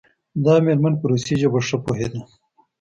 [0.43, 2.21] دا میرمن په روسي ژبه ښه پوهیده.